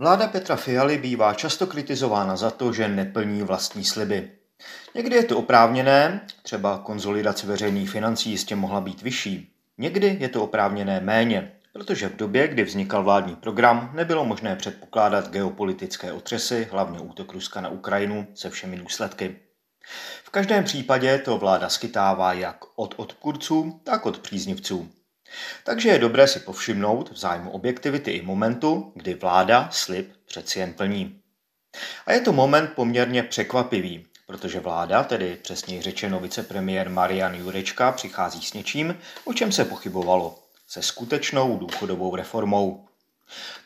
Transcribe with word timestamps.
Vláda 0.00 0.28
Petra 0.28 0.56
Fialy 0.56 0.98
bývá 0.98 1.34
často 1.34 1.66
kritizována 1.66 2.36
za 2.36 2.50
to, 2.50 2.72
že 2.72 2.88
neplní 2.88 3.42
vlastní 3.42 3.84
sliby. 3.84 4.30
Někdy 4.94 5.16
je 5.16 5.24
to 5.24 5.38
oprávněné, 5.38 6.20
třeba 6.42 6.78
konzolidace 6.78 7.46
veřejných 7.46 7.90
financí 7.90 8.30
jistě 8.30 8.56
mohla 8.56 8.80
být 8.80 9.02
vyšší. 9.02 9.52
Někdy 9.78 10.16
je 10.20 10.28
to 10.28 10.42
oprávněné 10.42 11.00
méně, 11.00 11.52
protože 11.72 12.08
v 12.08 12.16
době, 12.16 12.48
kdy 12.48 12.64
vznikal 12.64 13.04
vládní 13.04 13.36
program, 13.36 13.90
nebylo 13.94 14.24
možné 14.24 14.56
předpokládat 14.56 15.30
geopolitické 15.30 16.12
otřesy, 16.12 16.68
hlavně 16.70 17.00
útok 17.00 17.32
Ruska 17.32 17.60
na 17.60 17.68
Ukrajinu 17.68 18.26
se 18.34 18.50
všemi 18.50 18.76
důsledky. 18.76 19.36
V 20.24 20.30
každém 20.30 20.64
případě 20.64 21.18
to 21.18 21.38
vláda 21.38 21.68
skytává 21.68 22.32
jak 22.32 22.58
od 22.76 22.94
odpůrců, 22.96 23.80
tak 23.84 24.06
od 24.06 24.18
příznivců. 24.18 24.88
Takže 25.64 25.88
je 25.88 25.98
dobré 25.98 26.28
si 26.28 26.40
povšimnout 26.40 27.10
v 27.10 27.16
zájmu 27.16 27.50
objektivity 27.50 28.10
i 28.10 28.22
momentu, 28.22 28.92
kdy 28.94 29.14
vláda 29.14 29.68
slib 29.72 30.12
přeci 30.26 30.58
jen 30.58 30.72
plní. 30.72 31.20
A 32.06 32.12
je 32.12 32.20
to 32.20 32.32
moment 32.32 32.72
poměrně 32.74 33.22
překvapivý, 33.22 34.06
protože 34.26 34.60
vláda, 34.60 35.04
tedy 35.04 35.38
přesněji 35.42 35.82
řečeno 35.82 36.20
vicepremiér 36.20 36.90
Marian 36.90 37.34
Jurečka, 37.34 37.92
přichází 37.92 38.42
s 38.42 38.52
něčím, 38.52 38.98
o 39.24 39.32
čem 39.32 39.52
se 39.52 39.64
pochybovalo, 39.64 40.38
se 40.66 40.82
skutečnou 40.82 41.58
důchodovou 41.58 42.16
reformou. 42.16 42.88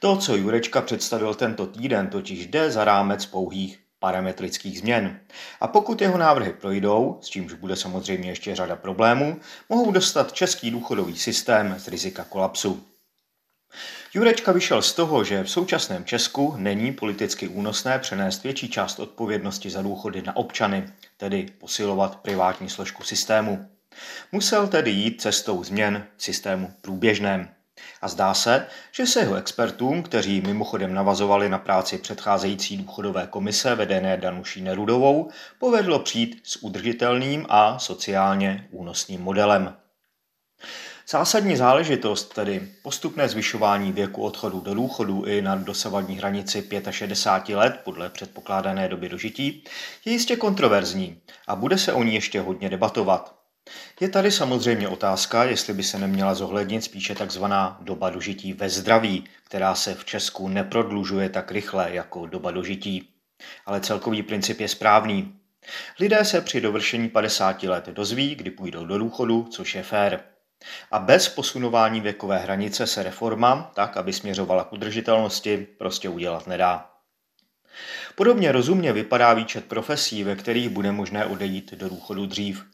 To, 0.00 0.16
co 0.16 0.36
Jurečka 0.36 0.80
představil 0.80 1.34
tento 1.34 1.66
týden, 1.66 2.08
totiž 2.08 2.46
jde 2.46 2.70
za 2.70 2.84
rámec 2.84 3.26
pouhých 3.26 3.81
parametrických 4.02 4.78
změn. 4.78 5.20
A 5.60 5.68
pokud 5.68 6.00
jeho 6.00 6.18
návrhy 6.18 6.52
projdou, 6.52 7.18
s 7.20 7.26
čímž 7.26 7.52
bude 7.52 7.76
samozřejmě 7.76 8.30
ještě 8.30 8.56
řada 8.56 8.76
problémů, 8.76 9.40
mohou 9.68 9.92
dostat 9.92 10.32
český 10.32 10.70
důchodový 10.70 11.18
systém 11.18 11.74
z 11.78 11.88
rizika 11.88 12.24
kolapsu. 12.24 12.84
Jurečka 14.14 14.52
vyšel 14.52 14.82
z 14.82 14.92
toho, 14.92 15.24
že 15.24 15.42
v 15.42 15.50
současném 15.50 16.04
Česku 16.04 16.54
není 16.56 16.92
politicky 16.92 17.48
únosné 17.48 17.98
přenést 17.98 18.42
větší 18.42 18.68
část 18.68 18.98
odpovědnosti 18.98 19.70
za 19.70 19.82
důchody 19.82 20.22
na 20.22 20.36
občany, 20.36 20.88
tedy 21.16 21.48
posilovat 21.58 22.16
privátní 22.16 22.70
složku 22.70 23.02
systému. 23.02 23.68
Musel 24.32 24.68
tedy 24.68 24.90
jít 24.90 25.20
cestou 25.20 25.64
změn 25.64 26.06
v 26.16 26.22
systému 26.22 26.72
průběžném. 26.80 27.48
A 28.02 28.08
zdá 28.08 28.34
se, 28.34 28.66
že 28.92 29.06
se 29.06 29.20
jeho 29.20 29.34
expertům, 29.34 30.02
kteří 30.02 30.40
mimochodem 30.40 30.94
navazovali 30.94 31.48
na 31.48 31.58
práci 31.58 31.98
předcházející 31.98 32.76
důchodové 32.76 33.26
komise 33.26 33.74
vedené 33.74 34.16
Danuší 34.16 34.60
Nerudovou, 34.60 35.30
povedlo 35.58 35.98
přijít 35.98 36.40
s 36.44 36.62
udržitelným 36.62 37.46
a 37.48 37.78
sociálně 37.78 38.68
únosným 38.70 39.20
modelem. 39.20 39.76
Zásadní 41.08 41.56
záležitost, 41.56 42.34
tedy 42.34 42.68
postupné 42.82 43.28
zvyšování 43.28 43.92
věku 43.92 44.22
odchodu 44.22 44.60
do 44.60 44.74
důchodu 44.74 45.24
i 45.24 45.42
na 45.42 45.56
dosavadní 45.56 46.16
hranici 46.16 46.68
65 46.90 47.56
let 47.56 47.80
podle 47.84 48.10
předpokládané 48.10 48.88
doby 48.88 49.08
dožití, 49.08 49.64
je 50.04 50.12
jistě 50.12 50.36
kontroverzní 50.36 51.20
a 51.48 51.56
bude 51.56 51.78
se 51.78 51.92
o 51.92 52.02
ní 52.02 52.14
ještě 52.14 52.40
hodně 52.40 52.68
debatovat. 52.68 53.41
Je 54.00 54.08
tady 54.08 54.30
samozřejmě 54.30 54.88
otázka, 54.88 55.44
jestli 55.44 55.74
by 55.74 55.82
se 55.82 55.98
neměla 55.98 56.34
zohlednit 56.34 56.84
spíše 56.84 57.14
takzvaná 57.14 57.78
doba 57.80 58.10
dožití 58.10 58.52
ve 58.52 58.68
zdraví, 58.68 59.24
která 59.44 59.74
se 59.74 59.94
v 59.94 60.04
Česku 60.04 60.48
neprodlužuje 60.48 61.28
tak 61.28 61.52
rychle 61.52 61.94
jako 61.94 62.26
doba 62.26 62.50
dožití. 62.50 63.08
Ale 63.66 63.80
celkový 63.80 64.22
princip 64.22 64.60
je 64.60 64.68
správný. 64.68 65.34
Lidé 66.00 66.24
se 66.24 66.40
při 66.40 66.60
dovršení 66.60 67.08
50 67.08 67.62
let 67.62 67.86
dozví, 67.86 68.34
kdy 68.34 68.50
půjdou 68.50 68.86
do 68.86 68.98
důchodu, 68.98 69.48
což 69.50 69.74
je 69.74 69.82
fér. 69.82 70.20
A 70.90 70.98
bez 70.98 71.28
posunování 71.28 72.00
věkové 72.00 72.38
hranice 72.38 72.86
se 72.86 73.02
reforma, 73.02 73.72
tak 73.74 73.96
aby 73.96 74.12
směřovala 74.12 74.64
k 74.64 74.72
udržitelnosti, 74.72 75.66
prostě 75.78 76.08
udělat 76.08 76.46
nedá. 76.46 76.90
Podobně 78.14 78.52
rozumně 78.52 78.92
vypadá 78.92 79.34
výčet 79.34 79.64
profesí, 79.64 80.24
ve 80.24 80.36
kterých 80.36 80.68
bude 80.68 80.92
možné 80.92 81.26
odejít 81.26 81.74
do 81.74 81.88
důchodu 81.88 82.26
dřív. 82.26 82.64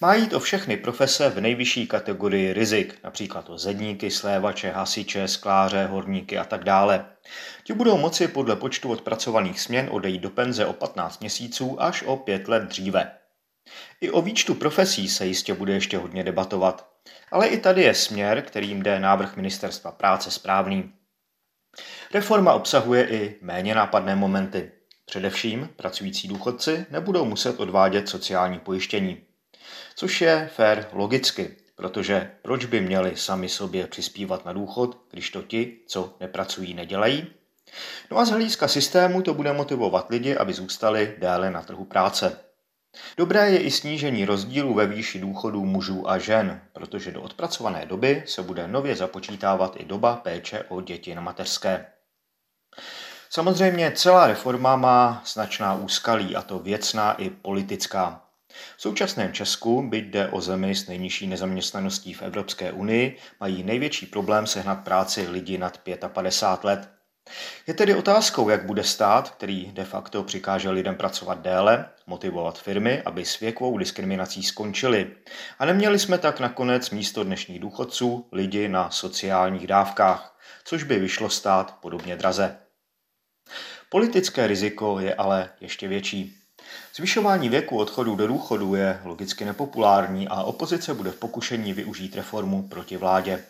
Má 0.00 0.14
jít 0.14 0.32
o 0.32 0.40
všechny 0.40 0.76
profese 0.76 1.30
v 1.30 1.40
nejvyšší 1.40 1.86
kategorii 1.86 2.52
rizik, 2.52 2.98
například 3.04 3.50
o 3.50 3.58
zedníky, 3.58 4.10
slévače, 4.10 4.70
hasiče, 4.70 5.28
skláře, 5.28 5.86
horníky 5.86 6.38
a 6.38 6.44
tak 6.44 6.64
dále. 6.64 7.06
Ti 7.64 7.72
budou 7.72 7.98
moci 7.98 8.28
podle 8.28 8.56
počtu 8.56 8.90
odpracovaných 8.90 9.60
směn 9.60 9.88
odejít 9.90 10.22
do 10.22 10.30
penze 10.30 10.66
o 10.66 10.72
15 10.72 11.20
měsíců 11.20 11.82
až 11.82 12.02
o 12.02 12.16
5 12.16 12.48
let 12.48 12.62
dříve. 12.62 13.10
I 14.00 14.10
o 14.10 14.22
výčtu 14.22 14.54
profesí 14.54 15.08
se 15.08 15.26
jistě 15.26 15.54
bude 15.54 15.72
ještě 15.72 15.98
hodně 15.98 16.24
debatovat. 16.24 16.88
Ale 17.30 17.46
i 17.46 17.58
tady 17.58 17.82
je 17.82 17.94
směr, 17.94 18.42
kterým 18.42 18.82
jde 18.82 19.00
návrh 19.00 19.36
ministerstva 19.36 19.92
práce 19.92 20.30
správný. 20.30 20.92
Reforma 22.14 22.52
obsahuje 22.52 23.08
i 23.08 23.36
méně 23.40 23.74
nápadné 23.74 24.16
momenty. 24.16 24.72
Především 25.06 25.68
pracující 25.76 26.28
důchodci 26.28 26.86
nebudou 26.90 27.24
muset 27.24 27.60
odvádět 27.60 28.08
sociální 28.08 28.58
pojištění. 28.58 29.33
Což 29.96 30.20
je 30.20 30.50
fér 30.54 30.88
logicky, 30.92 31.56
protože 31.76 32.30
proč 32.42 32.64
by 32.64 32.80
měli 32.80 33.16
sami 33.16 33.48
sobě 33.48 33.86
přispívat 33.86 34.44
na 34.44 34.52
důchod, 34.52 34.98
když 35.10 35.30
to 35.30 35.42
ti, 35.42 35.78
co 35.86 36.16
nepracují, 36.20 36.74
nedělají? 36.74 37.26
No 38.10 38.18
a 38.18 38.24
z 38.24 38.30
hlediska 38.30 38.68
systému 38.68 39.22
to 39.22 39.34
bude 39.34 39.52
motivovat 39.52 40.10
lidi, 40.10 40.36
aby 40.36 40.52
zůstali 40.52 41.14
déle 41.18 41.50
na 41.50 41.62
trhu 41.62 41.84
práce. 41.84 42.40
Dobré 43.16 43.50
je 43.50 43.62
i 43.62 43.70
snížení 43.70 44.24
rozdílu 44.24 44.74
ve 44.74 44.86
výši 44.86 45.18
důchodů 45.18 45.64
mužů 45.64 46.10
a 46.10 46.18
žen, 46.18 46.60
protože 46.72 47.12
do 47.12 47.22
odpracované 47.22 47.86
doby 47.86 48.22
se 48.26 48.42
bude 48.42 48.68
nově 48.68 48.96
započítávat 48.96 49.76
i 49.76 49.84
doba 49.84 50.16
péče 50.16 50.64
o 50.68 50.80
děti 50.80 51.14
na 51.14 51.20
mateřské. 51.20 51.86
Samozřejmě 53.30 53.92
celá 53.94 54.26
reforma 54.26 54.76
má 54.76 55.22
značná 55.26 55.74
úskalí, 55.74 56.36
a 56.36 56.42
to 56.42 56.58
věcná 56.58 57.12
i 57.12 57.30
politická. 57.30 58.23
V 58.76 58.82
současném 58.82 59.32
Česku, 59.32 59.88
byť 59.88 60.04
jde 60.04 60.28
o 60.28 60.40
zemi 60.40 60.74
s 60.74 60.88
nejnižší 60.88 61.26
nezaměstnaností 61.26 62.14
v 62.14 62.22
Evropské 62.22 62.72
unii, 62.72 63.16
mají 63.40 63.62
největší 63.62 64.06
problém 64.06 64.46
sehnat 64.46 64.84
práci 64.84 65.28
lidi 65.28 65.58
nad 65.58 65.80
55 66.08 66.68
let. 66.68 66.94
Je 67.66 67.74
tedy 67.74 67.94
otázkou, 67.94 68.48
jak 68.48 68.66
bude 68.66 68.84
stát, 68.84 69.30
který 69.30 69.72
de 69.72 69.84
facto 69.84 70.24
přikáže 70.24 70.70
lidem 70.70 70.94
pracovat 70.94 71.40
déle, 71.40 71.90
motivovat 72.06 72.58
firmy, 72.58 73.02
aby 73.02 73.24
s 73.24 73.40
věkovou 73.40 73.78
diskriminací 73.78 74.42
skončili. 74.42 75.16
A 75.58 75.64
neměli 75.64 75.98
jsme 75.98 76.18
tak 76.18 76.40
nakonec 76.40 76.90
místo 76.90 77.24
dnešních 77.24 77.60
důchodců 77.60 78.28
lidi 78.32 78.68
na 78.68 78.90
sociálních 78.90 79.66
dávkách, 79.66 80.38
což 80.64 80.82
by 80.82 80.98
vyšlo 80.98 81.30
stát 81.30 81.76
podobně 81.80 82.16
draze. 82.16 82.58
Politické 83.88 84.46
riziko 84.46 85.00
je 85.00 85.14
ale 85.14 85.50
ještě 85.60 85.88
větší. 85.88 86.43
Zvyšování 86.94 87.48
věku 87.48 87.78
odchodu 87.78 88.16
do 88.16 88.26
důchodu 88.26 88.74
je 88.74 89.00
logicky 89.04 89.44
nepopulární 89.44 90.28
a 90.28 90.42
opozice 90.42 90.94
bude 90.94 91.10
v 91.10 91.16
pokušení 91.16 91.72
využít 91.72 92.16
reformu 92.16 92.68
proti 92.68 92.96
vládě. 92.96 93.44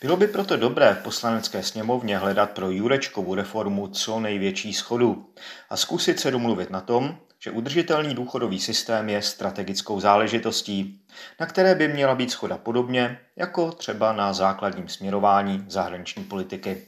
Bylo 0.00 0.16
by 0.16 0.26
proto 0.26 0.56
dobré 0.56 0.94
v 0.94 1.02
poslanecké 1.02 1.62
sněmovně 1.62 2.18
hledat 2.18 2.50
pro 2.50 2.70
Jurečkovu 2.70 3.34
reformu 3.34 3.88
co 3.88 4.20
největší 4.20 4.74
schodu 4.74 5.32
a 5.70 5.76
zkusit 5.76 6.20
se 6.20 6.30
domluvit 6.30 6.70
na 6.70 6.80
tom, 6.80 7.18
že 7.38 7.50
udržitelný 7.50 8.14
důchodový 8.14 8.60
systém 8.60 9.08
je 9.08 9.22
strategickou 9.22 10.00
záležitostí, 10.00 11.04
na 11.40 11.46
které 11.46 11.74
by 11.74 11.88
měla 11.88 12.14
být 12.14 12.30
schoda 12.30 12.58
podobně 12.58 13.18
jako 13.36 13.72
třeba 13.72 14.12
na 14.12 14.32
základním 14.32 14.88
směrování 14.88 15.64
zahraniční 15.68 16.24
politiky. 16.24 16.86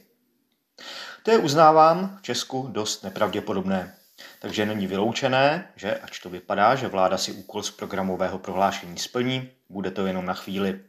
To 1.23 1.31
je 1.31 1.37
uznávám 1.37 2.17
v 2.17 2.21
Česku 2.21 2.67
dost 2.71 3.03
nepravděpodobné. 3.03 3.95
Takže 4.39 4.65
není 4.65 4.87
vyloučené, 4.87 5.71
že 5.75 5.99
ač 5.99 6.19
to 6.19 6.29
vypadá, 6.29 6.75
že 6.75 6.87
vláda 6.87 7.17
si 7.17 7.31
úkol 7.31 7.63
z 7.63 7.71
programového 7.71 8.39
prohlášení 8.39 8.97
splní, 8.97 9.49
bude 9.69 9.91
to 9.91 10.05
jenom 10.05 10.25
na 10.25 10.33
chvíli. 10.33 10.79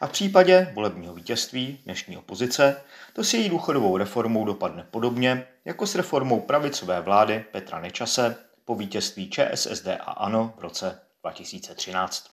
A 0.00 0.06
v 0.06 0.12
případě 0.12 0.72
volebního 0.74 1.14
vítězství 1.14 1.80
dnešní 1.84 2.16
opozice 2.16 2.82
to 3.12 3.24
si 3.24 3.36
její 3.36 3.48
důchodovou 3.48 3.96
reformou 3.96 4.44
dopadne 4.44 4.86
podobně 4.90 5.46
jako 5.64 5.86
s 5.86 5.94
reformou 5.94 6.40
pravicové 6.40 7.00
vlády 7.00 7.44
Petra 7.52 7.80
Nečase 7.80 8.36
po 8.64 8.74
vítězství 8.74 9.30
ČSSD 9.30 9.86
a 9.86 10.12
ANO 10.12 10.54
v 10.56 10.60
roce 10.60 11.00
2013. 11.22 12.24